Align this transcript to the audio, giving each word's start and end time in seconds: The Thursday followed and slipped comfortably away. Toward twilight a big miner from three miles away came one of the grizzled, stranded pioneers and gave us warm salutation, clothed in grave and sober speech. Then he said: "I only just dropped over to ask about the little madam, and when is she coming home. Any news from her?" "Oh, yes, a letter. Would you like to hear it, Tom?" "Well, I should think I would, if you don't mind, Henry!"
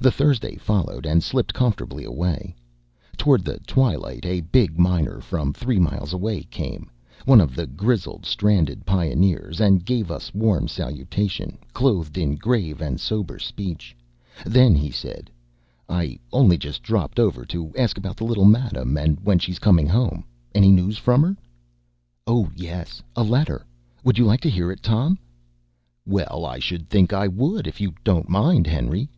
The 0.00 0.12
Thursday 0.12 0.54
followed 0.54 1.06
and 1.06 1.24
slipped 1.24 1.52
comfortably 1.52 2.04
away. 2.04 2.54
Toward 3.16 3.44
twilight 3.66 4.24
a 4.24 4.42
big 4.42 4.78
miner 4.78 5.18
from 5.20 5.52
three 5.52 5.80
miles 5.80 6.12
away 6.12 6.44
came 6.44 6.88
one 7.24 7.40
of 7.40 7.56
the 7.56 7.66
grizzled, 7.66 8.24
stranded 8.24 8.86
pioneers 8.86 9.60
and 9.60 9.84
gave 9.84 10.12
us 10.12 10.32
warm 10.32 10.68
salutation, 10.68 11.58
clothed 11.72 12.16
in 12.16 12.36
grave 12.36 12.80
and 12.80 13.00
sober 13.00 13.40
speech. 13.40 13.96
Then 14.46 14.76
he 14.76 14.92
said: 14.92 15.32
"I 15.88 16.20
only 16.32 16.58
just 16.58 16.84
dropped 16.84 17.18
over 17.18 17.44
to 17.46 17.72
ask 17.76 17.98
about 17.98 18.18
the 18.18 18.24
little 18.24 18.44
madam, 18.44 18.96
and 18.96 19.18
when 19.26 19.38
is 19.38 19.42
she 19.42 19.54
coming 19.54 19.88
home. 19.88 20.22
Any 20.54 20.70
news 20.70 20.96
from 20.96 21.22
her?" 21.22 21.36
"Oh, 22.24 22.48
yes, 22.54 23.02
a 23.16 23.24
letter. 23.24 23.66
Would 24.04 24.16
you 24.16 24.24
like 24.26 24.42
to 24.42 24.48
hear 24.48 24.70
it, 24.70 24.80
Tom?" 24.80 25.18
"Well, 26.06 26.46
I 26.46 26.60
should 26.60 26.88
think 26.88 27.12
I 27.12 27.26
would, 27.26 27.66
if 27.66 27.80
you 27.80 27.94
don't 28.04 28.28
mind, 28.28 28.68
Henry!" 28.68 29.08